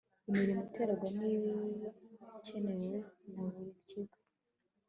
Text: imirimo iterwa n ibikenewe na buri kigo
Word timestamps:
imirimo 0.29 0.61
iterwa 0.67 1.07
n 1.17 1.19
ibikenewe 1.31 2.97
na 3.31 3.43
buri 3.53 3.71
kigo 3.87 4.17